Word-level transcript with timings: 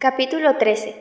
Capítulo 0.00 0.56
13 0.56 0.94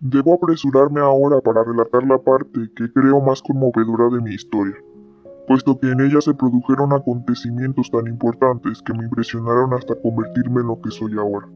Debo 0.00 0.34
apresurarme 0.34 1.00
ahora 1.00 1.40
para 1.40 1.64
relatar 1.64 2.06
la 2.06 2.18
parte 2.18 2.68
que 2.76 2.92
creo 2.92 3.22
más 3.22 3.40
conmovedora 3.40 4.14
de 4.14 4.20
mi 4.20 4.34
historia, 4.34 4.76
puesto 5.48 5.80
que 5.80 5.92
en 5.92 6.02
ella 6.02 6.20
se 6.20 6.34
produjeron 6.34 6.92
acontecimientos 6.92 7.90
tan 7.90 8.06
importantes 8.06 8.82
que 8.82 8.92
me 8.92 9.04
impresionaron 9.04 9.72
hasta 9.72 9.94
convertirme 9.94 10.60
en 10.60 10.66
lo 10.66 10.78
que 10.82 10.90
soy 10.90 11.16
ahora. 11.16 11.48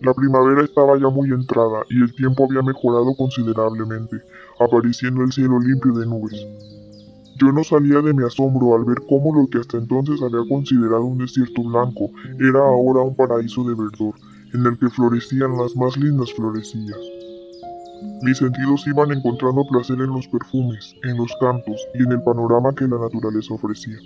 La 0.00 0.12
primavera 0.12 0.64
estaba 0.64 0.98
ya 0.98 1.08
muy 1.08 1.30
entrada 1.30 1.84
y 1.88 2.02
el 2.02 2.12
tiempo 2.12 2.46
había 2.46 2.62
mejorado 2.62 3.14
considerablemente, 3.16 4.16
apareciendo 4.58 5.22
el 5.22 5.30
cielo 5.30 5.60
limpio 5.60 5.92
de 5.92 6.06
nubes. 6.06 6.48
Yo 7.36 7.52
no 7.52 7.64
salía 7.64 8.00
de 8.00 8.12
mi 8.12 8.24
asombro 8.24 8.74
al 8.74 8.84
ver 8.84 9.02
cómo 9.08 9.34
lo 9.34 9.48
que 9.48 9.58
hasta 9.58 9.78
entonces 9.78 10.20
había 10.22 10.46
considerado 10.48 11.04
un 11.04 11.18
desierto 11.18 11.62
blanco 11.62 12.10
era 12.38 12.60
ahora 12.60 13.00
un 13.00 13.16
paraíso 13.16 13.64
de 13.64 13.74
verdor, 13.74 14.14
en 14.52 14.66
el 14.66 14.78
que 14.78 14.90
florecían 14.90 15.56
las 15.56 15.76
más 15.76 15.96
lindas 15.96 16.32
florecillas. 16.32 16.98
Mis 18.22 18.38
sentidos 18.38 18.86
iban 18.86 19.12
encontrando 19.12 19.66
placer 19.66 19.98
en 20.00 20.10
los 20.10 20.26
perfumes, 20.28 20.94
en 21.02 21.16
los 21.16 21.34
cantos 21.40 21.86
y 21.94 22.02
en 22.02 22.12
el 22.12 22.22
panorama 22.22 22.74
que 22.74 22.86
la 22.86 22.98
naturaleza 22.98 23.54
ofrecía. 23.54 23.98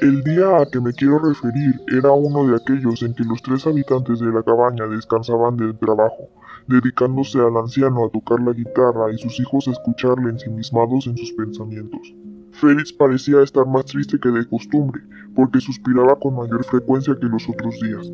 El 0.00 0.24
día 0.24 0.58
a 0.58 0.66
que 0.66 0.80
me 0.80 0.92
quiero 0.92 1.18
referir 1.18 1.80
era 1.96 2.10
uno 2.10 2.46
de 2.46 2.56
aquellos 2.56 3.02
en 3.02 3.14
que 3.14 3.22
los 3.22 3.40
tres 3.42 3.66
habitantes 3.66 4.18
de 4.18 4.32
la 4.32 4.42
cabaña 4.42 4.86
descansaban 4.88 5.56
del 5.56 5.78
trabajo, 5.78 6.28
dedicándose 6.66 7.38
al 7.38 7.56
anciano 7.56 8.06
a 8.06 8.10
tocar 8.10 8.40
la 8.40 8.52
guitarra 8.52 9.12
y 9.12 9.18
sus 9.18 9.38
hijos 9.38 9.68
a 9.68 9.72
escucharle 9.72 10.30
ensimismados 10.30 11.06
en 11.06 11.16
sus 11.16 11.32
pensamientos. 11.32 12.14
Félix 12.52 12.92
parecía 12.92 13.42
estar 13.42 13.66
más 13.66 13.86
triste 13.86 14.18
que 14.20 14.28
de 14.28 14.46
costumbre, 14.46 15.02
porque 15.34 15.60
suspiraba 15.60 16.18
con 16.18 16.36
mayor 16.36 16.64
frecuencia 16.64 17.16
que 17.18 17.26
los 17.26 17.48
otros 17.48 17.78
días. 17.80 18.12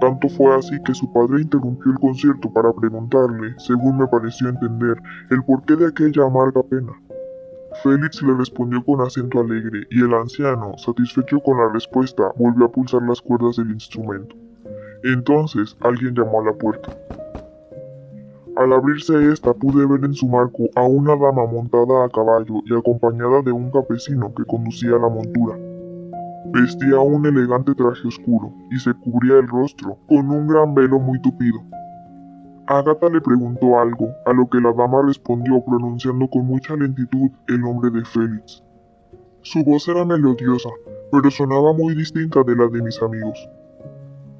Tanto 0.00 0.28
fue 0.28 0.54
así 0.54 0.76
que 0.84 0.94
su 0.94 1.10
padre 1.12 1.42
interrumpió 1.42 1.92
el 1.92 1.98
concierto 1.98 2.52
para 2.52 2.72
preguntarle, 2.72 3.54
según 3.58 3.98
me 3.98 4.06
pareció 4.08 4.48
entender, 4.48 5.00
el 5.30 5.42
porqué 5.44 5.76
de 5.76 5.86
aquella 5.86 6.26
amarga 6.26 6.62
pena. 6.64 6.92
Félix 7.82 8.22
le 8.22 8.34
respondió 8.34 8.84
con 8.84 9.00
acento 9.00 9.40
alegre, 9.40 9.86
y 9.90 10.02
el 10.02 10.12
anciano, 10.14 10.76
satisfecho 10.76 11.40
con 11.40 11.58
la 11.58 11.72
respuesta, 11.72 12.32
volvió 12.36 12.66
a 12.66 12.72
pulsar 12.72 13.02
las 13.02 13.20
cuerdas 13.20 13.56
del 13.56 13.70
instrumento. 13.70 14.36
Entonces 15.04 15.76
alguien 15.80 16.14
llamó 16.14 16.40
a 16.40 16.46
la 16.46 16.52
puerta. 16.52 16.96
Al 18.56 18.72
abrirse 18.72 19.32
esta 19.32 19.52
pude 19.52 19.84
ver 19.84 20.04
en 20.04 20.14
su 20.14 20.28
marco 20.28 20.68
a 20.76 20.84
una 20.84 21.16
dama 21.16 21.44
montada 21.44 22.04
a 22.04 22.08
caballo 22.08 22.62
y 22.64 22.72
acompañada 22.72 23.42
de 23.42 23.50
un 23.50 23.68
campesino 23.72 24.32
que 24.32 24.44
conducía 24.44 24.92
la 24.92 25.08
montura. 25.08 25.58
Vestía 26.52 27.00
un 27.00 27.26
elegante 27.26 27.74
traje 27.74 28.06
oscuro 28.06 28.52
y 28.70 28.78
se 28.78 28.94
cubría 28.94 29.38
el 29.38 29.48
rostro 29.48 29.98
con 30.06 30.30
un 30.30 30.46
gran 30.46 30.72
velo 30.72 31.00
muy 31.00 31.20
tupido. 31.20 31.58
Agatha 32.68 33.08
le 33.08 33.20
preguntó 33.20 33.80
algo, 33.80 34.08
a 34.24 34.32
lo 34.32 34.48
que 34.48 34.60
la 34.60 34.72
dama 34.72 35.02
respondió 35.04 35.60
pronunciando 35.64 36.28
con 36.30 36.46
mucha 36.46 36.76
lentitud 36.76 37.30
el 37.48 37.60
nombre 37.60 37.90
de 37.90 38.04
Félix. 38.04 38.62
Su 39.42 39.64
voz 39.64 39.88
era 39.88 40.04
melodiosa, 40.04 40.70
pero 41.10 41.28
sonaba 41.28 41.72
muy 41.72 41.96
distinta 41.96 42.44
de 42.44 42.54
la 42.54 42.68
de 42.68 42.82
mis 42.82 43.02
amigos. 43.02 43.48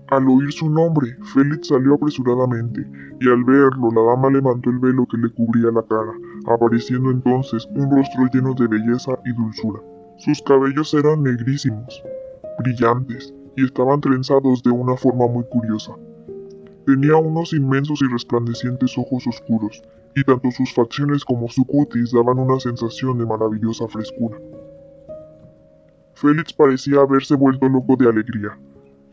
Al 0.09 0.29
oír 0.29 0.53
su 0.53 0.69
nombre, 0.69 1.17
Félix 1.33 1.69
salió 1.69 1.95
apresuradamente, 1.95 2.87
y 3.21 3.29
al 3.29 3.43
verlo 3.45 3.91
la 3.91 4.03
dama 4.03 4.31
levantó 4.31 4.69
el 4.69 4.79
velo 4.79 5.07
que 5.07 5.17
le 5.17 5.33
cubría 5.33 5.71
la 5.71 5.83
cara, 5.83 6.13
apareciendo 6.47 7.11
entonces 7.11 7.67
un 7.75 7.91
rostro 7.91 8.27
lleno 8.33 8.53
de 8.55 8.67
belleza 8.69 9.19
y 9.25 9.33
dulzura. 9.33 9.81
Sus 10.19 10.43
cabellos 10.43 10.93
eran 10.93 11.23
negrísimos, 11.23 12.03
brillantes, 12.59 13.33
y 13.57 13.65
estaban 13.65 14.01
trenzados 14.01 14.63
de 14.63 14.71
una 14.71 14.95
forma 14.97 15.27
muy 15.27 15.45
curiosa. 15.45 15.93
Tenía 16.85 17.17
unos 17.17 17.55
inmensos 17.55 18.03
y 18.03 18.13
resplandecientes 18.13 18.99
ojos 18.99 19.27
oscuros, 19.27 19.83
y 20.15 20.23
tanto 20.23 20.51
sus 20.51 20.73
facciones 20.75 21.25
como 21.25 21.49
su 21.49 21.65
cutis 21.65 22.13
daban 22.13 22.39
una 22.39 22.61
sensación 22.61 23.19
de 23.19 23.25
maravillosa 23.25 23.89
frescura. 23.89 24.39
Félix 26.13 26.53
parecía 26.53 27.01
haberse 27.01 27.35
vuelto 27.35 27.69
loco 27.69 27.97
de 27.97 28.09
alegría, 28.09 28.57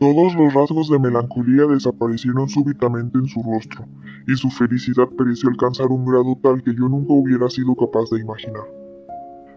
todos 0.02 0.34
los 0.34 0.52
rasgos 0.52 0.88
de 0.88 0.98
melancolía 0.98 1.64
desaparecieron 1.64 2.48
súbitamente 2.48 3.18
en 3.18 3.28
su 3.28 3.40
rostro, 3.40 3.86
y 4.26 4.34
su 4.34 4.50
felicidad 4.50 5.06
pareció 5.16 5.48
alcanzar 5.48 5.86
un 5.92 6.04
grado 6.04 6.36
tal 6.42 6.60
que 6.60 6.74
yo 6.74 6.88
nunca 6.88 7.12
hubiera 7.12 7.48
sido 7.48 7.76
capaz 7.76 8.10
de 8.10 8.18
imaginar. 8.18 8.64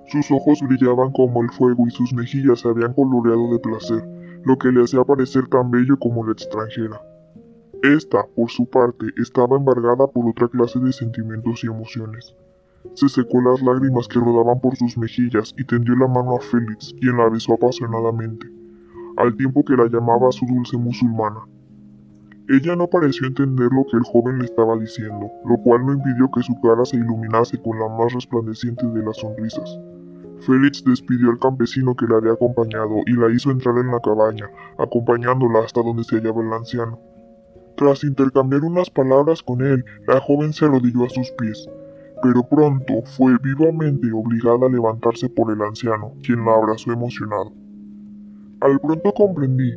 Sus 0.06 0.30
ojos 0.30 0.60
brillaban 0.62 1.12
como 1.14 1.42
el 1.42 1.50
fuego 1.50 1.88
y 1.88 1.90
sus 1.90 2.14
mejillas 2.14 2.60
se 2.60 2.68
habían 2.68 2.94
coloreado 2.94 3.54
de 3.54 3.58
placer, 3.58 4.08
lo 4.44 4.56
que 4.60 4.72
le 4.72 4.84
hacía 4.84 5.04
parecer 5.04 5.48
tan 5.48 5.72
bello 5.72 5.98
como 5.98 6.24
la 6.24 6.34
extranjera. 6.34 7.02
Esta, 7.82 8.28
por 8.36 8.52
su 8.52 8.68
parte, 8.68 9.08
estaba 9.18 9.58
embargada 9.58 10.06
por 10.06 10.30
otra 10.30 10.48
clase 10.48 10.78
de 10.78 10.94
sentimientos 10.94 11.64
y 11.64 11.68
emociones. 11.68 12.36
Se 12.94 13.10
secó 13.10 13.42
las 13.42 13.64
lágrimas 13.64 14.08
que 14.08 14.20
rodaban 14.20 14.62
por 14.62 14.76
sus 14.76 14.96
mejillas 14.96 15.56
y 15.58 15.64
tendió 15.64 15.96
la 15.96 16.08
mano 16.08 16.36
a 16.36 16.40
Félix, 16.40 16.94
quien 17.02 17.18
la 17.18 17.30
besó 17.30 17.56
apasionadamente 17.56 18.46
al 19.18 19.36
tiempo 19.36 19.64
que 19.64 19.76
la 19.76 19.88
llamaba 19.88 20.32
su 20.32 20.46
dulce 20.46 20.78
musulmana. 20.78 21.42
Ella 22.48 22.76
no 22.76 22.88
pareció 22.88 23.26
entender 23.26 23.70
lo 23.72 23.86
que 23.90 23.98
el 23.98 24.04
joven 24.04 24.38
le 24.38 24.46
estaba 24.46 24.78
diciendo, 24.78 25.32
lo 25.46 25.58
cual 25.64 25.86
no 25.86 25.94
impidió 25.94 26.30
que 26.32 26.44
su 26.44 26.54
cara 26.62 26.86
se 26.86 26.98
iluminase 26.98 27.60
con 27.60 27.80
la 27.80 27.90
más 27.90 28.14
resplandeciente 28.14 28.86
de 28.86 29.04
las 29.04 29.18
sonrisas. 29.18 29.80
Félix 30.42 30.84
despidió 30.84 31.32
al 31.32 31.40
campesino 31.40 31.96
que 31.96 32.06
la 32.06 32.18
había 32.18 32.34
acompañado 32.34 32.98
y 33.08 33.14
la 33.14 33.32
hizo 33.32 33.50
entrar 33.50 33.78
en 33.80 33.88
la 33.88 34.00
cabaña, 34.00 34.48
acompañándola 34.78 35.60
hasta 35.60 35.82
donde 35.82 36.04
se 36.04 36.18
hallaba 36.18 36.44
el 36.44 36.54
anciano. 36.54 37.00
Tras 37.78 38.04
intercambiar 38.04 38.64
unas 38.64 38.92
palabras 38.92 39.42
con 39.42 39.66
él, 39.66 39.84
la 40.08 40.22
joven 40.22 40.54
se 40.54 40.66
arrodilló 40.66 41.06
a 41.06 41.10
sus 41.10 41.32
pies, 41.32 41.68
pero 42.22 42.48
pronto 42.48 43.02
fue 43.18 43.38
vivamente 43.42 44.12
obligada 44.14 44.68
a 44.68 44.70
levantarse 44.70 45.30
por 45.30 45.52
el 45.52 45.62
anciano, 45.62 46.14
quien 46.24 46.46
la 46.46 46.54
abrazó 46.54 46.92
emocionado. 46.92 47.65
Al 48.66 48.80
pronto 48.80 49.14
comprendí 49.14 49.74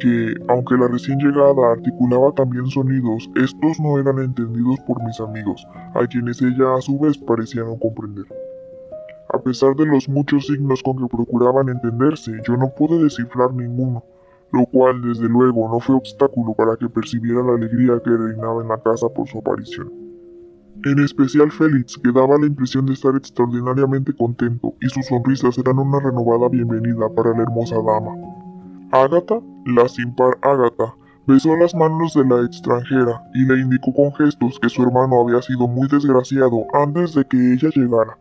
que, 0.00 0.34
aunque 0.48 0.74
la 0.76 0.88
recién 0.88 1.16
llegada 1.20 1.74
articulaba 1.74 2.32
también 2.32 2.66
sonidos, 2.66 3.30
estos 3.36 3.78
no 3.78 4.00
eran 4.00 4.18
entendidos 4.18 4.80
por 4.80 5.00
mis 5.04 5.20
amigos, 5.20 5.64
a 5.94 6.04
quienes 6.08 6.42
ella 6.42 6.74
a 6.74 6.80
su 6.80 6.98
vez 6.98 7.16
parecía 7.16 7.62
no 7.62 7.78
comprender. 7.78 8.24
A 9.28 9.38
pesar 9.38 9.76
de 9.76 9.86
los 9.86 10.08
muchos 10.08 10.48
signos 10.48 10.82
con 10.82 10.98
que 10.98 11.06
procuraban 11.06 11.68
entenderse, 11.68 12.32
yo 12.44 12.56
no 12.56 12.74
pude 12.74 13.04
descifrar 13.04 13.54
ninguno, 13.54 14.02
lo 14.50 14.66
cual 14.66 15.00
desde 15.02 15.28
luego 15.28 15.68
no 15.68 15.78
fue 15.78 15.94
obstáculo 15.94 16.52
para 16.54 16.76
que 16.76 16.88
percibiera 16.88 17.44
la 17.44 17.52
alegría 17.52 18.00
que 18.04 18.10
reinaba 18.10 18.60
en 18.60 18.70
la 18.70 18.78
casa 18.78 19.08
por 19.08 19.28
su 19.28 19.38
aparición. 19.38 20.01
En 20.84 20.98
especial 20.98 21.52
Félix, 21.52 21.96
que 21.96 22.10
daba 22.10 22.36
la 22.40 22.46
impresión 22.46 22.86
de 22.86 22.94
estar 22.94 23.14
extraordinariamente 23.14 24.12
contento, 24.12 24.74
y 24.80 24.88
sus 24.88 25.06
sonrisas 25.06 25.56
eran 25.56 25.78
una 25.78 26.00
renovada 26.00 26.48
bienvenida 26.48 27.08
para 27.14 27.30
la 27.30 27.42
hermosa 27.42 27.76
dama. 27.76 28.10
Ágata, 28.90 29.40
la 29.64 29.88
sin 29.88 30.12
par 30.16 30.36
Ágata, 30.42 30.92
besó 31.28 31.54
las 31.56 31.72
manos 31.72 32.14
de 32.14 32.24
la 32.24 32.44
extranjera 32.44 33.22
y 33.32 33.44
le 33.44 33.60
indicó 33.60 33.94
con 33.94 34.12
gestos 34.14 34.58
que 34.58 34.68
su 34.68 34.82
hermano 34.82 35.20
había 35.20 35.40
sido 35.40 35.68
muy 35.68 35.86
desgraciado 35.86 36.66
antes 36.72 37.14
de 37.14 37.24
que 37.26 37.52
ella 37.52 37.70
llegara. 37.72 38.18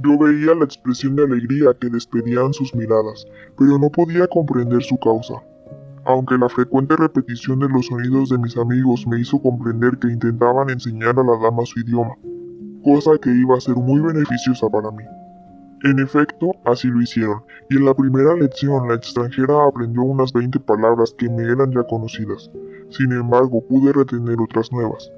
Yo 0.00 0.18
veía 0.18 0.54
la 0.54 0.66
expresión 0.66 1.16
de 1.16 1.24
alegría 1.24 1.74
que 1.80 1.88
despedían 1.88 2.52
sus 2.52 2.74
miradas, 2.74 3.26
pero 3.56 3.78
no 3.78 3.88
podía 3.88 4.26
comprender 4.26 4.82
su 4.82 4.98
causa. 4.98 5.42
Aunque 6.08 6.38
la 6.38 6.48
frecuente 6.48 6.96
repetición 6.96 7.58
de 7.58 7.68
los 7.68 7.84
sonidos 7.84 8.30
de 8.30 8.38
mis 8.38 8.56
amigos 8.56 9.06
me 9.06 9.20
hizo 9.20 9.42
comprender 9.42 9.98
que 9.98 10.08
intentaban 10.08 10.70
enseñar 10.70 11.18
a 11.18 11.22
la 11.22 11.36
dama 11.36 11.66
su 11.66 11.80
idioma, 11.80 12.14
cosa 12.82 13.18
que 13.20 13.28
iba 13.30 13.58
a 13.58 13.60
ser 13.60 13.74
muy 13.74 14.00
beneficiosa 14.00 14.70
para 14.70 14.90
mí. 14.90 15.04
En 15.84 15.98
efecto, 15.98 16.52
así 16.64 16.88
lo 16.88 17.02
hicieron, 17.02 17.42
y 17.68 17.76
en 17.76 17.84
la 17.84 17.92
primera 17.92 18.34
lección 18.36 18.88
la 18.88 18.94
extranjera 18.94 19.66
aprendió 19.66 20.00
unas 20.00 20.32
20 20.32 20.58
palabras 20.60 21.14
que 21.18 21.28
me 21.28 21.42
eran 21.42 21.72
ya 21.72 21.82
conocidas. 21.82 22.50
Sin 22.88 23.12
embargo, 23.12 23.62
pude 23.68 23.92
retener 23.92 24.40
otras 24.40 24.72
nuevas. 24.72 25.12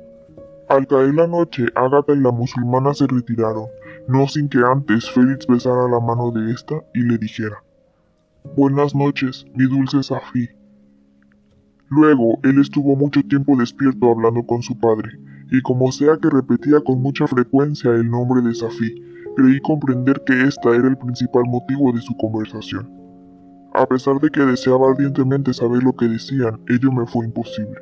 Al 0.68 0.88
caer 0.88 1.14
la 1.14 1.28
noche, 1.28 1.66
Agatha 1.76 2.14
y 2.14 2.20
la 2.20 2.32
musulmana 2.32 2.94
se 2.94 3.06
retiraron, 3.06 3.66
no 4.08 4.26
sin 4.26 4.48
que 4.48 4.58
antes 4.58 5.08
Félix 5.08 5.46
besara 5.46 5.86
la 5.86 6.00
mano 6.00 6.32
de 6.32 6.50
ésta 6.50 6.82
y 6.94 7.02
le 7.02 7.16
dijera, 7.16 7.62
Buenas 8.56 8.92
noches, 8.92 9.46
mi 9.54 9.66
dulce 9.66 10.02
Safí. 10.02 10.50
Luego, 11.90 12.38
él 12.44 12.60
estuvo 12.60 12.94
mucho 12.94 13.20
tiempo 13.22 13.56
despierto 13.56 14.12
hablando 14.12 14.44
con 14.46 14.62
su 14.62 14.78
padre, 14.78 15.10
y 15.50 15.60
como 15.60 15.90
sea 15.90 16.16
que 16.18 16.30
repetía 16.30 16.80
con 16.80 17.02
mucha 17.02 17.26
frecuencia 17.26 17.90
el 17.90 18.08
nombre 18.08 18.42
de 18.42 18.54
Safí, 18.54 18.94
creí 19.36 19.60
comprender 19.60 20.22
que 20.24 20.42
ésta 20.42 20.70
era 20.70 20.86
el 20.86 20.96
principal 20.96 21.42
motivo 21.48 21.92
de 21.92 22.00
su 22.00 22.16
conversación. 22.16 22.88
A 23.74 23.86
pesar 23.86 24.20
de 24.20 24.30
que 24.30 24.40
deseaba 24.40 24.88
ardientemente 24.90 25.52
saber 25.52 25.82
lo 25.82 25.92
que 25.94 26.06
decían, 26.06 26.60
ello 26.68 26.92
me 26.92 27.06
fue 27.06 27.26
imposible. 27.26 27.80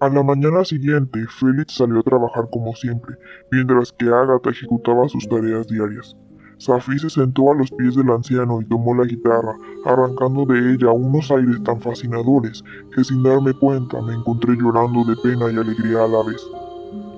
A 0.00 0.10
la 0.10 0.22
mañana 0.22 0.64
siguiente, 0.64 1.26
Félix 1.28 1.76
salió 1.76 2.00
a 2.00 2.02
trabajar 2.02 2.48
como 2.52 2.74
siempre, 2.74 3.16
mientras 3.50 3.90
que 3.92 4.06
Agatha 4.06 4.50
ejecutaba 4.50 5.08
sus 5.08 5.26
tareas 5.28 5.66
diarias. 5.66 6.14
Safi 6.58 6.98
se 6.98 7.08
sentó 7.08 7.52
a 7.52 7.54
los 7.54 7.70
pies 7.70 7.94
del 7.94 8.10
anciano 8.10 8.60
y 8.60 8.64
tomó 8.64 8.92
la 8.92 9.04
guitarra, 9.04 9.56
arrancando 9.84 10.44
de 10.44 10.74
ella 10.74 10.90
unos 10.90 11.30
aires 11.30 11.62
tan 11.62 11.80
fascinadores 11.80 12.64
que 12.92 13.04
sin 13.04 13.22
darme 13.22 13.52
cuenta 13.54 14.02
me 14.02 14.14
encontré 14.14 14.56
llorando 14.56 15.04
de 15.04 15.16
pena 15.16 15.52
y 15.52 15.56
alegría 15.56 16.02
a 16.04 16.08
la 16.08 16.22
vez. 16.24 16.44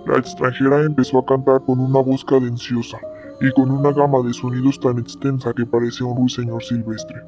La 0.07 0.19
extranjera 0.19 0.85
empezó 0.85 1.21
a 1.21 1.25
cantar 1.25 1.65
con 1.65 1.81
una 1.81 2.01
voz 2.01 2.23
cadenciosa 2.23 2.99
y 3.41 3.51
con 3.53 3.71
una 3.71 3.93
gama 3.93 4.21
de 4.23 4.35
sonidos 4.35 4.79
tan 4.79 4.99
extensa 4.99 5.55
que 5.55 5.65
parecía 5.65 6.07
un 6.07 6.19
ruiseñor 6.19 6.63
silvestre. 6.63 7.23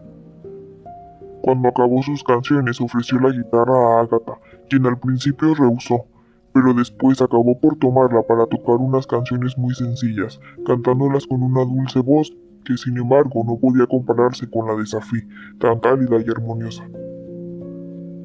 Cuando 1.43 1.69
acabó 1.69 2.03
sus 2.03 2.23
canciones 2.23 2.79
ofreció 2.81 3.19
la 3.21 3.31
guitarra 3.31 3.75
a 3.75 4.01
Agatha, 4.03 4.39
quien 4.69 4.87
al 4.87 4.99
principio 5.01 5.55
rehusó, 5.55 6.05
pero 6.53 6.75
después 6.75 7.21
acabó 7.23 7.59
por 7.59 7.77
tomarla 7.77 8.23
para 8.23 8.47
tocar 8.47 8.77
unas 8.77 9.07
canciones 9.07 9.57
muy 9.57 9.75
sencillas, 9.75 10.41
cantándolas 10.67 11.27
con 11.27 11.43
una 11.43 11.65
dulce 11.65 12.01
voz 12.01 12.33
que 12.65 12.77
sin 12.77 12.97
embargo 12.97 13.43
no 13.47 13.59
podía 13.59 13.87
compararse 13.87 14.49
con 14.49 14.67
la 14.67 14.77
de 14.77 14.87
Safí, 14.87 15.21
tan 15.59 15.81
cálida 15.81 16.17
y 16.25 16.31
armoniosa. 16.31 16.85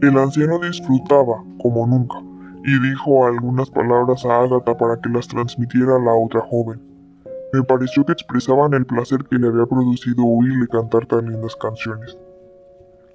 El 0.02 0.18
anciano 0.18 0.60
disfrutaba, 0.60 1.44
como 1.60 1.88
nunca, 1.88 2.18
y 2.64 2.80
dijo 2.80 3.26
algunas 3.26 3.72
palabras 3.72 4.26
a 4.26 4.42
Agatha 4.42 4.78
para 4.78 5.00
que 5.02 5.10
las 5.10 5.28
transmitiera 5.28 5.96
a 5.96 6.00
la 6.00 6.14
otra 6.14 6.42
joven. 6.42 6.82
Me 7.54 7.64
pareció 7.64 8.06
que 8.06 8.12
expresaban 8.12 8.74
el 8.74 8.86
placer 8.86 9.24
que 9.24 9.38
le 9.38 9.48
había 9.48 9.66
producido 9.66 10.26
oírle 10.26 10.68
cantar 10.68 11.06
tan 11.06 11.32
lindas 11.32 11.56
canciones. 11.56 12.18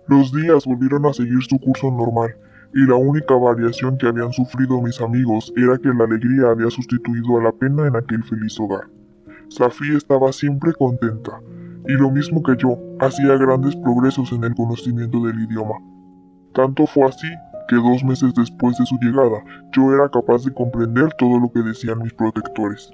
Los 0.08 0.32
días 0.32 0.64
volvieron 0.64 1.06
a 1.06 1.12
seguir 1.12 1.42
su 1.42 1.58
curso 1.60 1.90
normal, 1.90 2.34
y 2.74 2.86
la 2.86 2.94
única 2.94 3.34
variación 3.34 3.98
que 3.98 4.06
habían 4.06 4.32
sufrido 4.32 4.80
mis 4.80 5.00
amigos 5.00 5.52
era 5.56 5.76
que 5.78 5.88
la 5.88 6.04
alegría 6.04 6.50
había 6.50 6.70
sustituido 6.70 7.38
a 7.38 7.42
la 7.42 7.52
pena 7.52 7.86
en 7.86 7.96
aquel 7.96 8.22
feliz 8.24 8.58
hogar. 8.58 8.88
Safí 9.48 9.94
estaba 9.94 10.32
siempre 10.32 10.72
contenta, 10.72 11.40
y 11.86 11.92
lo 11.92 12.10
mismo 12.10 12.42
que 12.42 12.56
yo, 12.56 12.78
hacía 13.00 13.36
grandes 13.36 13.76
progresos 13.76 14.32
en 14.32 14.44
el 14.44 14.54
conocimiento 14.54 15.22
del 15.24 15.40
idioma. 15.40 15.74
Tanto 16.54 16.86
fue 16.86 17.04
así 17.04 17.28
que 17.68 17.76
dos 17.76 18.04
meses 18.04 18.32
después 18.34 18.78
de 18.78 18.86
su 18.86 18.96
llegada, 19.00 19.42
yo 19.72 19.92
era 19.92 20.08
capaz 20.08 20.44
de 20.44 20.52
comprender 20.52 21.12
todo 21.18 21.38
lo 21.38 21.50
que 21.52 21.60
decían 21.60 21.98
mis 21.98 22.14
protectores. 22.14 22.92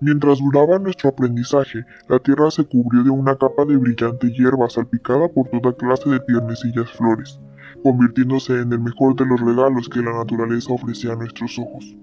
Mientras 0.00 0.38
duraba 0.38 0.78
nuestro 0.78 1.08
aprendizaje, 1.08 1.84
la 2.08 2.18
tierra 2.18 2.50
se 2.50 2.64
cubrió 2.64 3.02
de 3.02 3.10
una 3.10 3.34
capa 3.36 3.64
de 3.64 3.76
brillante 3.76 4.30
hierba 4.30 4.68
salpicada 4.68 5.26
por 5.28 5.48
toda 5.48 5.74
clase 5.74 6.10
de 6.10 6.20
tiernecillas 6.20 6.90
flores, 6.90 7.40
convirtiéndose 7.86 8.52
en 8.52 8.72
el 8.72 8.80
mejor 8.80 9.14
de 9.14 9.24
los 9.24 9.40
regalos 9.40 9.88
que 9.88 10.00
la 10.02 10.12
naturaleza 10.12 10.72
ofrecía 10.72 11.12
a 11.12 11.14
nuestros 11.14 11.56
ojos. 11.56 11.96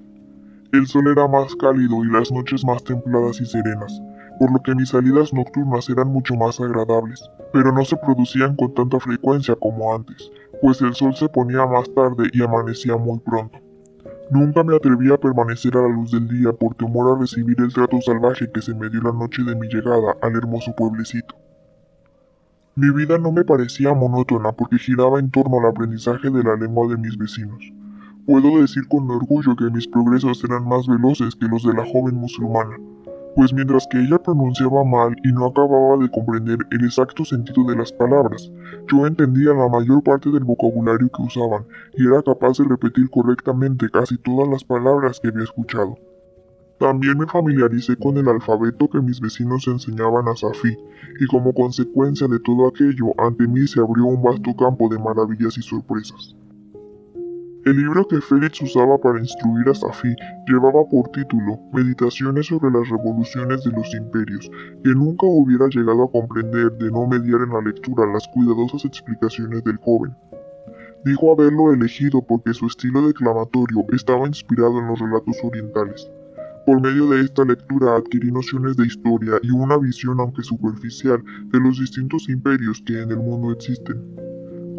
El 0.72 0.88
sol 0.88 1.10
era 1.10 1.28
más 1.28 1.54
cálido 1.58 2.06
y 2.06 2.08
las 2.10 2.32
noches 2.32 2.64
más 2.64 2.82
templadas 2.86 3.42
y 3.42 3.46
serenas, 3.46 4.02
por 4.40 4.54
lo 4.54 4.64
que 4.64 4.76
mis 4.76 4.88
salidas 4.88 5.34
nocturnas 5.34 5.90
eran 5.90 6.08
mucho 6.08 6.36
más 6.36 6.62
agradables, 6.62 7.30
pero 7.52 7.74
no 7.74 7.84
se 7.84 7.98
producían 7.98 8.56
con 8.56 8.74
tanta 8.74 8.98
frecuencia 9.02 9.58
como 9.60 9.94
antes, 9.94 10.32
pues 10.62 10.80
el 10.82 10.94
sol 10.94 11.14
se 11.16 11.28
ponía 11.28 11.66
más 11.66 11.94
tarde 11.94 12.30
y 12.32 12.42
amanecía 12.42 12.96
muy 12.96 13.20
pronto. 13.20 13.60
Nunca 14.32 14.64
me 14.64 14.78
atreví 14.78 15.12
a 15.12 15.18
permanecer 15.18 15.76
a 15.76 15.82
la 15.82 15.90
luz 15.90 16.12
del 16.14 16.30
día 16.30 16.54
por 16.54 16.76
temor 16.76 17.14
a 17.14 17.20
recibir 17.20 17.60
el 17.60 17.74
trato 17.74 18.00
salvaje 18.00 18.50
que 18.50 18.62
se 18.62 18.74
me 18.74 18.90
dio 18.90 19.02
la 19.02 19.12
noche 19.12 19.44
de 19.44 19.54
mi 19.58 19.68
llegada 19.68 20.16
al 20.22 20.34
hermoso 20.38 20.74
pueblecito. 20.78 21.43
Mi 22.76 22.90
vida 22.90 23.20
no 23.20 23.32
me 23.32 23.44
parecía 23.44 23.94
monótona 23.94 24.52
porque 24.52 24.80
giraba 24.80 25.20
en 25.20 25.30
torno 25.30 25.60
al 25.60 25.68
aprendizaje 25.68 26.32
de 26.32 26.42
la 26.42 26.56
lengua 26.56 26.88
de 26.88 26.98
mis 26.98 27.16
vecinos. 27.16 27.72
Puedo 28.26 28.60
decir 28.60 28.88
con 28.88 29.12
orgullo 29.12 29.56
que 29.56 29.70
mis 29.70 29.88
progresos 29.88 30.44
eran 30.44 30.68
más 30.68 30.88
veloces 30.88 31.36
que 31.36 31.46
los 31.46 31.62
de 31.64 31.74
la 31.76 31.86
joven 31.86 32.16
musulmana, 32.16 32.76
pues 33.36 33.54
mientras 33.54 33.86
que 33.92 34.00
ella 34.00 34.18
pronunciaba 34.18 34.84
mal 34.84 35.16
y 35.24 35.32
no 35.32 35.46
acababa 35.46 35.98
de 35.98 36.10
comprender 36.10 36.58
el 36.72 36.84
exacto 36.84 37.24
sentido 37.24 37.64
de 37.66 37.76
las 37.76 37.94
palabras, 37.94 38.52
yo 38.88 39.06
entendía 39.06 39.54
la 39.54 39.70
mayor 39.70 40.02
parte 40.02 40.32
del 40.32 40.44
vocabulario 40.44 41.12
que 41.12 41.22
usaban 41.22 41.68
y 41.96 42.08
era 42.08 42.24
capaz 42.24 42.58
de 42.58 42.64
repetir 42.64 43.08
correctamente 43.12 43.88
casi 43.92 44.18
todas 44.18 44.50
las 44.50 44.64
palabras 44.64 45.20
que 45.20 45.28
había 45.28 45.44
escuchado. 45.44 45.96
También 46.80 47.18
me 47.18 47.28
familiaricé 47.28 47.96
con 47.96 48.18
el 48.18 48.28
alfabeto 48.28 48.90
que 48.90 49.00
mis 49.00 49.22
vecinos 49.22 49.68
enseñaban 49.68 50.28
a 50.28 50.36
Safi, 50.36 50.76
y 51.20 51.28
como 51.28 51.54
consecuencia 51.54 52.28
de 52.28 52.40
todo 52.40 52.68
aquello, 52.68 53.14
ante 53.18 53.48
mí 53.48 53.68
se 53.68 53.80
abrió 53.80 54.06
un 54.06 54.22
vasto 54.22 54.56
campo 54.56 54.90
de 54.90 55.00
maravillas 55.00 55.58
y 55.58 55.62
sorpresas. 55.62 56.36
El 57.66 57.78
libro 57.78 58.06
que 58.06 58.20
Félix 58.20 58.62
usaba 58.62 58.98
para 58.98 59.20
instruir 59.20 59.70
a 59.70 59.74
Safi 59.74 60.14
llevaba 60.48 60.84
por 60.90 61.08
título 61.12 61.60
Meditaciones 61.72 62.48
sobre 62.48 62.70
las 62.70 62.90
revoluciones 62.90 63.64
de 63.64 63.72
los 63.72 63.96
imperios, 63.96 64.52
que 64.84 64.90
nunca 64.90 65.26
hubiera 65.28 65.70
llegado 65.70 66.04
a 66.04 66.12
comprender 66.12 66.74
de 66.74 66.92
no 66.92 67.08
mediar 67.08 67.40
en 67.40 67.54
la 67.54 67.62
lectura 67.62 68.06
las 68.12 68.28
cuidadosas 68.34 68.84
explicaciones 68.84 69.64
del 69.64 69.78
joven. 69.78 70.14
Dijo 71.06 71.32
haberlo 71.32 71.72
elegido 71.72 72.22
porque 72.22 72.54
su 72.54 72.66
estilo 72.66 73.08
declamatorio 73.08 73.86
estaba 73.94 74.28
inspirado 74.28 74.80
en 74.80 74.88
los 74.88 75.00
relatos 75.00 75.38
orientales. 75.42 76.12
Por 76.66 76.80
medio 76.80 77.10
de 77.10 77.20
esta 77.20 77.44
lectura 77.44 77.98
adquirí 77.98 78.32
nociones 78.32 78.78
de 78.78 78.86
historia 78.86 79.34
y 79.42 79.52
una 79.52 79.78
visión, 79.78 80.22
aunque 80.22 80.44
superficial, 80.44 81.22
de 81.52 81.60
los 81.60 81.78
distintos 81.78 82.30
imperios 82.30 82.82
que 82.86 83.02
en 83.02 83.12
el 83.12 83.18
mundo 83.18 83.52
existen. 83.52 84.02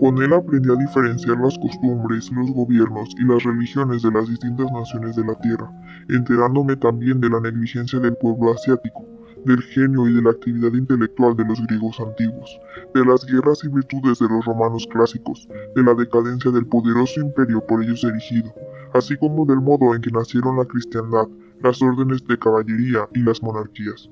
Con 0.00 0.22
él 0.22 0.32
aprendí 0.32 0.70
a 0.70 0.76
diferenciar 0.76 1.38
las 1.38 1.58
costumbres, 1.58 2.32
los 2.32 2.50
gobiernos 2.52 3.10
y 3.20 3.24
las 3.24 3.42
religiones 3.44 4.02
de 4.02 4.12
las 4.12 4.26
distintas 4.30 4.72
naciones 4.72 5.14
de 5.14 5.26
la 5.26 5.34
Tierra, 5.40 5.70
enterándome 6.08 6.74
también 6.76 7.20
de 7.20 7.28
la 7.28 7.40
negligencia 7.40 8.00
del 8.00 8.16
pueblo 8.16 8.54
asiático, 8.54 9.04
del 9.44 9.60
genio 9.62 10.08
y 10.08 10.14
de 10.14 10.22
la 10.22 10.30
actividad 10.30 10.72
intelectual 10.72 11.36
de 11.36 11.44
los 11.44 11.60
griegos 11.66 12.00
antiguos, 12.00 12.58
de 12.94 13.04
las 13.04 13.26
guerras 13.26 13.62
y 13.62 13.68
virtudes 13.68 14.18
de 14.20 14.28
los 14.28 14.42
romanos 14.46 14.88
clásicos, 14.90 15.46
de 15.74 15.82
la 15.82 15.92
decadencia 15.92 16.50
del 16.50 16.66
poderoso 16.66 17.20
imperio 17.20 17.64
por 17.66 17.82
ellos 17.82 18.02
erigido, 18.04 18.54
así 18.94 19.16
como 19.18 19.44
del 19.44 19.60
modo 19.60 19.94
en 19.94 20.00
que 20.00 20.10
nacieron 20.10 20.56
la 20.56 20.64
cristiandad, 20.64 21.26
las 21.64 21.80
órdenes 21.80 22.22
de 22.26 22.38
caballería 22.38 23.08
y 23.14 23.22
las 23.22 23.42
monarquías. 23.42 24.10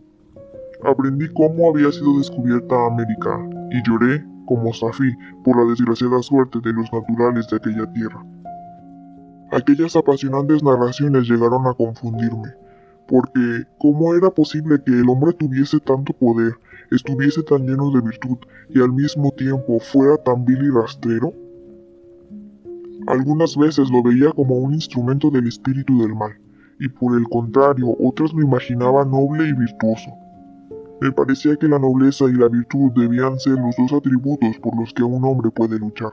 Aprendí 0.84 1.28
cómo 1.34 1.68
había 1.68 1.92
sido 1.92 2.16
descubierta 2.16 2.86
América, 2.86 3.38
y 3.70 3.86
lloré 3.86 4.24
como 4.46 4.72
Safi 4.72 5.12
por 5.44 5.58
la 5.58 5.68
desgraciada 5.68 6.22
suerte 6.22 6.60
de 6.60 6.72
los 6.72 6.90
naturales 6.90 7.46
de 7.48 7.56
aquella 7.56 7.92
tierra. 7.92 8.24
Aquellas 9.52 9.94
apasionantes 9.96 10.62
narraciones 10.62 11.28
llegaron 11.28 11.66
a 11.66 11.74
confundirme, 11.74 12.48
porque 13.06 13.66
¿cómo 13.78 14.14
era 14.14 14.30
posible 14.30 14.82
que 14.82 14.92
el 14.92 15.08
hombre 15.10 15.34
tuviese 15.34 15.78
tanto 15.78 16.14
poder, 16.14 16.54
estuviese 16.90 17.42
tan 17.42 17.66
lleno 17.66 17.90
de 17.90 18.00
virtud 18.00 18.38
y 18.70 18.80
al 18.80 18.92
mismo 18.92 19.30
tiempo 19.32 19.78
fuera 19.78 20.16
tan 20.16 20.46
vil 20.46 20.64
y 20.64 20.70
rastrero? 20.70 21.34
Algunas 23.06 23.58
veces 23.58 23.90
lo 23.90 24.02
veía 24.02 24.30
como 24.30 24.56
un 24.56 24.72
instrumento 24.72 25.30
del 25.30 25.48
espíritu 25.48 26.00
del 26.00 26.14
mal, 26.14 26.32
y 26.82 26.88
por 26.88 27.16
el 27.16 27.28
contrario 27.28 27.94
otras 28.00 28.32
lo 28.32 28.42
imaginaba 28.42 29.04
noble 29.04 29.48
y 29.48 29.52
virtuoso. 29.52 30.10
Me 31.00 31.12
parecía 31.12 31.54
que 31.54 31.68
la 31.68 31.78
nobleza 31.78 32.24
y 32.24 32.32
la 32.32 32.48
virtud 32.48 32.90
debían 32.96 33.38
ser 33.38 33.52
los 33.52 33.76
dos 33.76 33.92
atributos 33.92 34.58
por 34.60 34.76
los 34.76 34.92
que 34.92 35.04
un 35.04 35.24
hombre 35.24 35.52
puede 35.52 35.78
luchar, 35.78 36.10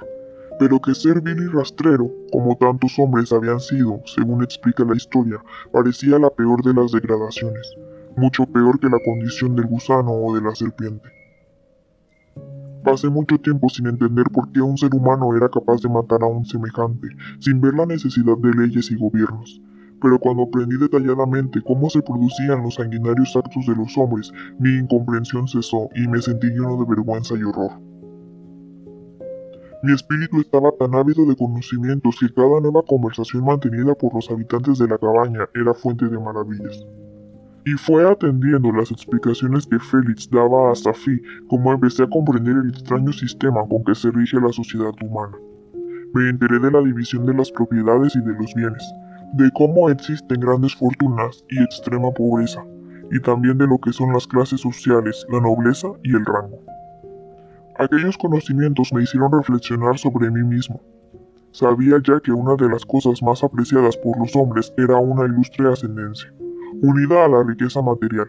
pero 0.59 0.79
que 0.79 0.93
ser 0.93 1.21
vil 1.21 1.41
y 1.41 1.47
rastrero, 1.47 2.11
como 2.31 2.55
tantos 2.55 2.99
hombres 2.99 3.31
habían 3.31 3.59
sido, 3.59 3.99
según 4.05 4.43
explica 4.43 4.83
la 4.83 4.95
historia, 4.95 5.41
parecía 5.73 6.19
la 6.19 6.29
peor 6.29 6.61
de 6.63 6.75
las 6.75 6.91
degradaciones, 6.91 7.75
mucho 8.15 8.45
peor 8.45 8.79
que 8.79 8.89
la 8.89 8.99
condición 9.03 9.55
del 9.55 9.65
gusano 9.65 10.11
o 10.11 10.35
de 10.35 10.41
la 10.41 10.53
serpiente. 10.53 11.09
Pasé 12.83 13.09
mucho 13.09 13.39
tiempo 13.39 13.69
sin 13.69 13.87
entender 13.87 14.25
por 14.31 14.51
qué 14.51 14.61
un 14.61 14.77
ser 14.77 14.93
humano 14.93 15.35
era 15.35 15.49
capaz 15.49 15.81
de 15.81 15.89
matar 15.89 16.21
a 16.21 16.27
un 16.27 16.45
semejante, 16.45 17.07
sin 17.39 17.59
ver 17.59 17.73
la 17.73 17.87
necesidad 17.87 18.37
de 18.37 18.53
leyes 18.53 18.91
y 18.91 18.95
gobiernos, 18.95 19.61
pero 20.01 20.19
cuando 20.19 20.43
aprendí 20.43 20.77
detalladamente 20.77 21.61
cómo 21.61 21.89
se 21.89 22.01
producían 22.01 22.63
los 22.63 22.75
sanguinarios 22.75 23.35
actos 23.35 23.65
de 23.65 23.75
los 23.75 23.97
hombres, 23.97 24.31
mi 24.59 24.77
incomprensión 24.77 25.47
cesó 25.47 25.89
y 25.95 26.07
me 26.07 26.21
sentí 26.21 26.47
lleno 26.47 26.77
de 26.77 26.85
vergüenza 26.87 27.35
y 27.35 27.43
horror. 27.43 27.71
Mi 29.81 29.93
espíritu 29.93 30.41
estaba 30.41 30.71
tan 30.77 30.93
ávido 30.93 31.25
de 31.25 31.37
conocimientos 31.37 32.17
que 32.19 32.33
cada 32.33 32.59
nueva 32.59 32.83
conversación 32.85 33.45
mantenida 33.45 33.95
por 33.95 34.13
los 34.13 34.29
habitantes 34.29 34.77
de 34.77 34.89
la 34.89 34.97
cabaña 34.97 35.47
era 35.55 35.73
fuente 35.73 36.09
de 36.09 36.19
maravillas. 36.19 36.85
Y 37.65 37.71
fue 37.71 38.09
atendiendo 38.09 38.73
las 38.73 38.91
explicaciones 38.91 39.65
que 39.67 39.79
Félix 39.79 40.29
daba 40.29 40.71
a 40.71 40.75
Safi 40.75 41.21
como 41.47 41.71
empecé 41.71 42.03
a 42.03 42.09
comprender 42.09 42.57
el 42.57 42.69
extraño 42.71 43.13
sistema 43.13 43.61
con 43.69 43.83
que 43.85 43.95
se 43.95 44.11
rige 44.11 44.41
la 44.41 44.51
sociedad 44.51 44.91
humana. 45.01 45.37
Me 46.13 46.29
enteré 46.29 46.59
de 46.59 46.71
la 46.71 46.81
división 46.81 47.25
de 47.25 47.35
las 47.35 47.49
propiedades 47.49 48.15
y 48.17 48.19
de 48.19 48.33
los 48.33 48.53
bienes, 48.55 48.83
de 49.33 49.49
cómo 49.51 49.89
existen 49.89 50.39
grandes 50.39 50.75
fortunas 50.75 51.43
y 51.49 51.61
extrema 51.61 52.11
pobreza, 52.11 52.63
y 53.11 53.19
también 53.21 53.57
de 53.57 53.67
lo 53.67 53.77
que 53.77 53.93
son 53.93 54.13
las 54.13 54.27
clases 54.27 54.61
sociales, 54.61 55.25
la 55.31 55.39
nobleza 55.39 55.87
y 56.03 56.15
el 56.15 56.25
rango. 56.25 56.59
Aquellos 57.77 58.17
conocimientos 58.17 58.91
me 58.93 59.03
hicieron 59.03 59.31
reflexionar 59.31 59.97
sobre 59.97 60.29
mí 60.31 60.43
mismo. 60.43 60.81
Sabía 61.51 61.97
ya 62.03 62.19
que 62.19 62.31
una 62.31 62.55
de 62.55 62.69
las 62.69 62.85
cosas 62.85 63.23
más 63.23 63.43
apreciadas 63.43 63.97
por 63.97 64.17
los 64.19 64.35
hombres 64.35 64.73
era 64.77 64.97
una 64.97 65.25
ilustre 65.25 65.71
ascendencia, 65.71 66.31
unida 66.81 67.25
a 67.25 67.29
la 67.29 67.43
riqueza 67.43 67.81
material. 67.81 68.27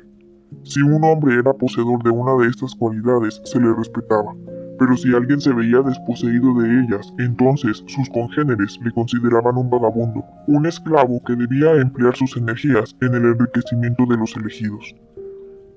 Si 0.62 0.80
un 0.82 1.02
hombre 1.04 1.34
era 1.34 1.52
poseedor 1.52 2.02
de 2.02 2.10
una 2.10 2.34
de 2.42 2.48
estas 2.48 2.74
cualidades, 2.74 3.40
se 3.44 3.60
le 3.60 3.72
respetaba, 3.74 4.34
pero 4.80 4.96
si 4.96 5.14
alguien 5.14 5.38
se 5.42 5.52
veía 5.52 5.82
desposeído 5.82 6.54
de 6.54 6.80
ellas, 6.80 7.12
entonces 7.18 7.84
sus 7.86 8.08
congéneres 8.08 8.80
le 8.82 8.90
consideraban 8.92 9.58
un 9.58 9.68
vagabundo, 9.68 10.24
un 10.46 10.64
esclavo 10.64 11.22
que 11.26 11.36
debía 11.36 11.74
emplear 11.74 12.16
sus 12.16 12.34
energías 12.38 12.96
en 13.02 13.14
el 13.14 13.26
enriquecimiento 13.26 14.06
de 14.06 14.16
los 14.16 14.34
elegidos. 14.38 14.96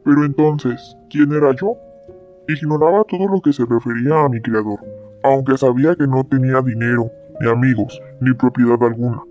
Pero 0.05 0.23
entonces, 0.23 0.95
¿quién 1.09 1.33
era 1.33 1.53
yo? 1.53 1.75
Ignoraba 2.47 3.03
todo 3.03 3.27
lo 3.27 3.41
que 3.41 3.51
se 3.51 3.65
refería 3.65 4.23
a 4.23 4.29
mi 4.29 4.39
creador, 4.41 4.79
aunque 5.25 5.57
sabía 5.57 5.97
que 5.97 6.07
no 6.07 6.23
tenía 6.23 6.61
dinero, 6.61 7.11
ni 7.41 7.49
amigos, 7.49 8.01
ni 8.21 8.33
propiedad 8.33 8.81
alguna. 8.81 9.21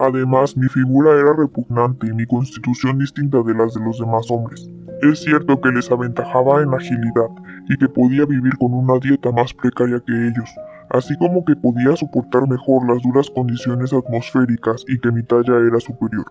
Además, 0.00 0.56
mi 0.56 0.66
figura 0.66 1.12
era 1.12 1.32
repugnante 1.34 2.08
y 2.08 2.12
mi 2.12 2.26
constitución 2.26 2.98
distinta 2.98 3.40
de 3.44 3.54
las 3.54 3.72
de 3.72 3.84
los 3.84 4.00
demás 4.00 4.28
hombres. 4.32 4.68
Es 5.02 5.20
cierto 5.20 5.58
que 5.62 5.70
les 5.70 5.90
aventajaba 5.90 6.60
en 6.60 6.74
agilidad 6.74 7.30
y 7.70 7.76
que 7.78 7.88
podía 7.88 8.26
vivir 8.26 8.58
con 8.58 8.74
una 8.74 8.98
dieta 8.98 9.32
más 9.32 9.54
precaria 9.54 9.98
que 10.06 10.12
ellos, 10.12 10.50
así 10.90 11.16
como 11.16 11.42
que 11.42 11.56
podía 11.56 11.96
soportar 11.96 12.46
mejor 12.46 12.86
las 12.86 13.02
duras 13.02 13.30
condiciones 13.30 13.94
atmosféricas 13.94 14.84
y 14.88 14.98
que 15.00 15.10
mi 15.10 15.22
talla 15.22 15.56
era 15.56 15.80
superior. 15.80 16.26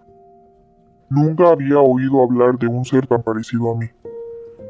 Nunca 1.09 1.49
había 1.49 1.79
oído 1.79 2.21
hablar 2.21 2.59
de 2.59 2.67
un 2.67 2.85
ser 2.85 3.07
tan 3.07 3.23
parecido 3.23 3.71
a 3.71 3.75
mí. 3.75 3.87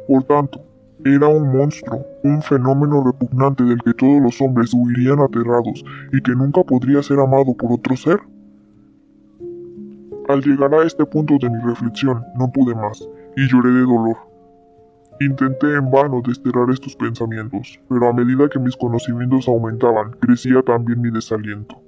Por 0.07 0.23
tanto, 0.23 0.61
era 1.03 1.27
un 1.27 1.57
monstruo, 1.57 2.05
un 2.23 2.41
fenómeno 2.41 3.03
repugnante 3.03 3.65
del 3.65 3.81
que 3.83 3.93
todos 3.93 4.21
los 4.21 4.39
hombres 4.39 4.73
huirían 4.73 5.19
aterrados 5.19 5.83
y 6.13 6.21
que 6.21 6.31
nunca 6.31 6.63
podría 6.63 7.03
ser 7.03 7.19
amado 7.19 7.53
por 7.53 7.73
otro 7.73 7.97
ser. 7.97 8.19
Al 10.29 10.41
llegar 10.41 10.73
a 10.73 10.85
este 10.85 11.05
punto 11.05 11.35
de 11.37 11.49
mi 11.49 11.59
reflexión, 11.61 12.23
no 12.37 12.49
pude 12.49 12.73
más 12.75 13.05
y 13.39 13.47
lloré 13.47 13.71
de 13.71 13.81
dolor. 13.81 14.17
Intenté 15.21 15.73
en 15.75 15.89
vano 15.89 16.21
desterrar 16.25 16.69
estos 16.71 16.93
pensamientos, 16.97 17.79
pero 17.87 18.09
a 18.09 18.13
medida 18.13 18.49
que 18.49 18.59
mis 18.59 18.75
conocimientos 18.75 19.47
aumentaban, 19.47 20.11
crecía 20.19 20.61
también 20.61 20.99
mi 20.99 21.09
desaliento. 21.09 21.81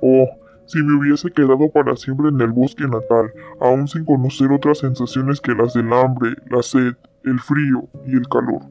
Oh, 0.00 0.28
si 0.66 0.80
me 0.80 0.96
hubiese 0.96 1.32
quedado 1.32 1.68
para 1.72 1.96
siempre 1.96 2.28
en 2.28 2.40
el 2.40 2.52
bosque 2.52 2.84
natal, 2.84 3.32
aún 3.60 3.88
sin 3.88 4.04
conocer 4.04 4.52
otras 4.52 4.78
sensaciones 4.78 5.40
que 5.40 5.54
las 5.54 5.74
del 5.74 5.92
hambre, 5.92 6.36
la 6.48 6.62
sed, 6.62 6.94
el 7.24 7.40
frío 7.40 7.88
y 8.06 8.12
el 8.12 8.28
calor. 8.28 8.62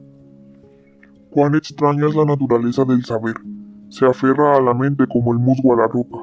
Cuán 1.30 1.54
extraña 1.54 2.06
es 2.06 2.14
la 2.14 2.24
naturaleza 2.24 2.86
del 2.86 3.04
saber. 3.04 3.34
Se 3.90 4.06
aferra 4.06 4.56
a 4.56 4.62
la 4.62 4.72
mente 4.72 5.04
como 5.06 5.34
el 5.34 5.38
musgo 5.38 5.74
a 5.74 5.82
la 5.82 5.88
roca. 5.88 6.18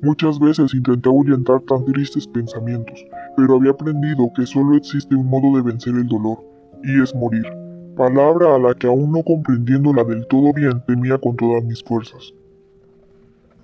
Muchas 0.00 0.38
veces 0.38 0.72
intenté 0.72 1.10
ahuyentar 1.10 1.60
tan 1.62 1.84
tristes 1.84 2.26
pensamientos, 2.26 3.04
pero 3.38 3.54
había 3.54 3.70
aprendido 3.70 4.32
que 4.34 4.44
solo 4.46 4.76
existe 4.76 5.14
un 5.14 5.30
modo 5.30 5.56
de 5.56 5.62
vencer 5.62 5.94
el 5.94 6.08
dolor, 6.08 6.38
y 6.82 7.00
es 7.00 7.14
morir, 7.14 7.46
palabra 7.96 8.56
a 8.56 8.58
la 8.58 8.74
que 8.74 8.88
aún 8.88 9.12
no 9.12 9.22
comprendiéndola 9.22 10.02
del 10.02 10.26
todo 10.26 10.52
bien 10.52 10.82
temía 10.88 11.18
con 11.18 11.36
todas 11.36 11.62
mis 11.62 11.80
fuerzas. 11.84 12.34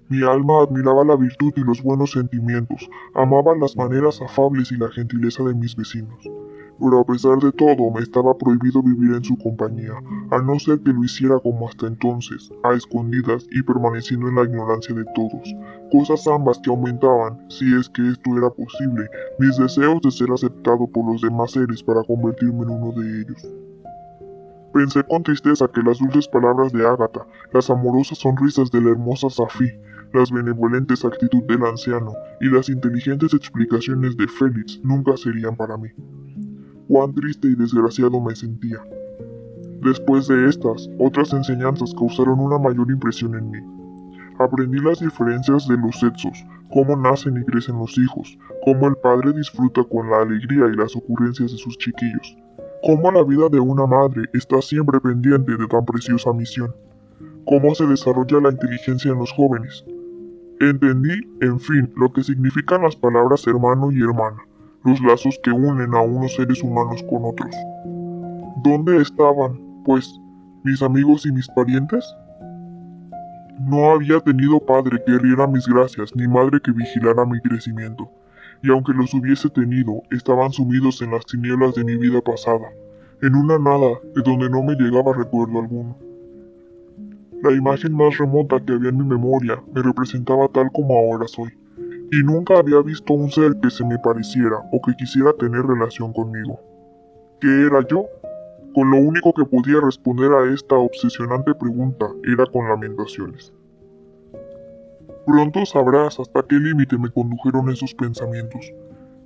Mi 0.09 0.23
alma 0.23 0.63
admiraba 0.63 1.03
la 1.03 1.17
virtud 1.17 1.53
y 1.57 1.63
los 1.63 1.83
buenos 1.83 2.13
sentimientos, 2.13 2.89
amaba 3.15 3.57
las 3.57 3.77
maneras 3.77 4.23
afables 4.23 4.71
y 4.71 4.77
la 4.77 4.93
gentileza 4.93 5.43
de 5.43 5.55
mis 5.55 5.75
vecinos 5.75 6.25
pero 6.79 7.01
a 7.01 7.05
pesar 7.05 7.39
de 7.39 7.53
todo 7.53 7.91
me 7.91 8.01
estaba 8.01 8.37
prohibido 8.37 8.83
vivir 8.83 9.15
en 9.15 9.25
su 9.25 9.37
compañía, 9.37 9.95
a 10.31 10.39
no 10.39 10.59
ser 10.59 10.81
que 10.81 10.93
lo 10.93 11.05
hiciera 11.05 11.39
como 11.39 11.69
hasta 11.69 11.87
entonces, 11.87 12.51
a 12.63 12.73
escondidas 12.73 13.47
y 13.51 13.63
permaneciendo 13.63 14.29
en 14.29 14.35
la 14.35 14.45
ignorancia 14.45 14.95
de 14.95 15.05
todos, 15.15 15.55
cosas 15.93 16.27
ambas 16.27 16.59
que 16.59 16.71
aumentaban, 16.71 17.45
si 17.49 17.75
es 17.75 17.89
que 17.89 18.09
esto 18.09 18.37
era 18.37 18.51
posible, 18.51 19.09
mis 19.39 19.57
deseos 19.57 20.01
de 20.03 20.11
ser 20.11 20.31
aceptado 20.33 20.87
por 20.87 21.11
los 21.11 21.23
demás 21.23 21.53
seres 21.53 21.83
para 21.83 22.03
convertirme 22.03 22.63
en 22.63 22.71
uno 22.71 22.93
de 23.01 23.21
ellos. 23.21 23.47
Pensé 24.73 25.05
con 25.05 25.23
tristeza 25.23 25.69
que 25.69 25.83
las 25.83 25.99
dulces 25.99 26.27
palabras 26.27 26.73
de 26.73 26.85
Ágata, 26.85 27.25
las 27.53 27.71
amorosas 27.71 28.19
sonrisas 28.19 28.73
de 28.73 28.81
la 28.81 28.91
hermosa 28.91 29.31
Safi, 29.31 29.71
las 30.13 30.33
benevolentes 30.33 31.05
actitud 31.05 31.43
del 31.45 31.65
anciano 31.65 32.13
y 32.41 32.49
las 32.49 32.69
inteligentes 32.69 33.35
explicaciones 33.35 34.17
de 34.17 34.27
Félix 34.27 34.81
nunca 34.83 35.17
serían 35.17 35.57
para 35.57 35.77
mí 35.77 35.89
cuán 36.95 37.13
triste 37.13 37.49
y 37.49 37.57
desgraciado 37.57 38.21
me 38.21 38.37
sentía. 38.37 38.79
Después 39.83 40.29
de 40.29 40.49
estas, 40.49 40.89
otras 41.01 41.33
enseñanzas 41.33 41.93
causaron 41.93 42.39
una 42.39 42.57
mayor 42.57 42.89
impresión 42.89 43.35
en 43.35 43.51
mí. 43.51 43.59
Aprendí 44.39 44.79
las 44.79 45.01
diferencias 45.01 45.67
de 45.67 45.77
los 45.77 45.99
sexos, 45.99 46.47
cómo 46.73 46.95
nacen 46.95 47.37
y 47.37 47.45
crecen 47.47 47.81
los 47.81 47.99
hijos, 47.99 48.39
cómo 48.65 48.87
el 48.87 48.95
padre 48.95 49.33
disfruta 49.33 49.83
con 49.83 50.09
la 50.09 50.19
alegría 50.21 50.67
y 50.73 50.77
las 50.77 50.95
ocurrencias 50.95 51.51
de 51.51 51.59
sus 51.59 51.77
chiquillos, 51.79 52.39
cómo 52.85 53.11
la 53.11 53.25
vida 53.25 53.49
de 53.49 53.59
una 53.59 53.87
madre 53.87 54.23
está 54.33 54.63
siempre 54.63 55.01
pendiente 55.01 55.57
de 55.57 55.67
tan 55.67 55.85
preciosa 55.85 56.33
misión, 56.33 56.73
cómo 57.45 57.75
se 57.75 57.89
desarrolla 57.89 58.39
la 58.41 58.53
inteligencia 58.53 59.11
en 59.11 59.19
los 59.19 59.33
jóvenes. 59.33 59.85
Entendí, 60.61 61.23
en 61.41 61.59
fin, 61.59 61.93
lo 61.97 62.13
que 62.13 62.23
significan 62.23 62.83
las 62.83 62.95
palabras 62.95 63.49
hermano 63.49 63.91
y 63.91 64.01
hermana, 64.01 64.45
los 64.85 65.01
lazos 65.01 65.41
que 65.43 65.51
unen 65.51 65.95
a 65.95 66.03
unos 66.03 66.35
seres 66.35 66.63
humanos 66.63 67.03
con 67.09 67.25
otros. 67.25 67.55
¿Dónde 68.63 69.01
estaban, 69.01 69.59
pues, 69.85 70.21
mis 70.63 70.83
amigos 70.83 71.25
y 71.25 71.33
mis 71.33 71.49
parientes? 71.49 72.05
No 73.61 73.93
había 73.93 74.21
tenido 74.21 74.61
padre 74.61 75.03
que 75.07 75.19
riera 75.19 75.47
mis 75.47 75.67
gracias, 75.67 76.15
ni 76.15 76.29
madre 76.29 76.61
que 76.61 76.73
vigilara 76.73 77.25
mi 77.25 77.41
crecimiento, 77.41 78.11
y 78.63 78.71
aunque 78.71 78.93
los 78.93 79.15
hubiese 79.15 79.49
tenido, 79.49 80.03
estaban 80.11 80.53
sumidos 80.53 81.01
en 81.01 81.13
las 81.13 81.25
tinieblas 81.25 81.75
de 81.75 81.85
mi 81.85 81.97
vida 81.97 82.21
pasada, 82.21 82.69
en 83.23 83.35
una 83.35 83.59
nada 83.59 83.99
de 84.15 84.23
donde 84.23 84.51
no 84.51 84.63
me 84.63 84.75
llegaba 84.75 85.15
recuerdo 85.15 85.61
alguno. 85.61 85.97
La 87.43 87.53
imagen 87.53 87.95
más 87.95 88.19
remota 88.19 88.63
que 88.63 88.73
había 88.73 88.91
en 88.91 88.99
mi 88.99 89.05
memoria 89.05 89.63
me 89.75 89.83
representaba 89.83 90.49
tal 90.49 90.71
como 90.73 90.95
ahora 90.99 91.27
soy 91.27 91.51
y 92.13 92.23
nunca 92.23 92.59
había 92.59 92.81
visto 92.83 93.13
un 93.15 93.31
ser 93.31 93.57
que 93.61 93.71
se 93.71 93.85
me 93.85 93.99
pareciera 93.99 94.59
o 94.73 94.81
que 94.81 94.95
quisiera 94.97 95.33
tener 95.33 95.63
relación 95.63 96.13
conmigo. 96.13 96.61
¿Qué 97.41 97.67
era 97.67 97.87
yo? 97.89 98.07
con 98.75 98.91
lo 98.91 98.97
único 98.97 99.33
que 99.33 99.45
podía 99.45 99.81
responder 99.81 100.33
a 100.33 100.53
esta 100.53 100.75
obsesionante 100.75 101.55
pregunta 101.55 102.07
era 102.25 102.45
con 102.47 102.69
lamentaciones. 102.69 103.55
Pronto 105.25 105.65
sabrás 105.65 106.19
hasta 106.19 106.43
qué 106.43 106.57
límite 106.57 106.99
me 106.99 107.11
condujeron 107.11 107.71
esos 107.71 107.95
pensamientos, 107.95 108.73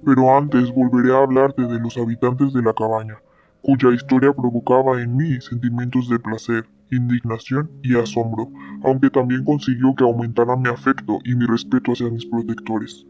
pero 0.05 0.37
antes 0.37 0.71
volveré 0.73 1.15
a 1.15 1.23
hablarte 1.23 1.63
de 1.63 1.81
los 1.81 1.97
habitantes 1.97 2.53
de 2.53 2.63
la 2.63 2.75
cabaña, 2.75 3.21
cuya 3.63 3.91
historia 3.91 4.33
provocaba 4.33 5.01
en 5.03 5.17
mí 5.17 5.41
sentimientos 5.41 6.09
de 6.09 6.19
placer, 6.19 6.65
indignación 6.91 7.71
y 7.83 7.97
asombro, 7.97 8.51
aunque 8.83 9.11
también 9.11 9.45
consiguió 9.45 9.95
que 9.95 10.05
aumentara 10.05 10.57
mi 10.57 10.69
afecto 10.69 11.19
y 11.25 11.35
mi 11.35 11.47
respeto 11.47 11.93
hacia 11.93 12.11
mis 12.11 12.27
protectores. 12.27 13.07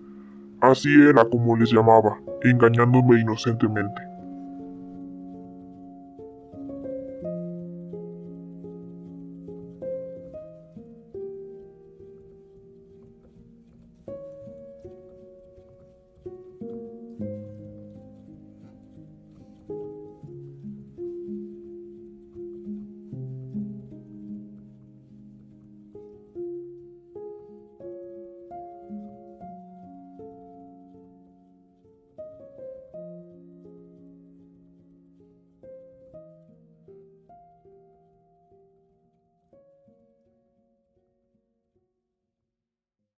Así 0.61 0.89
era 0.93 1.25
como 1.25 1.57
les 1.57 1.73
llamaba, 1.73 2.19
engañándome 2.43 3.21
inocentemente. 3.21 4.08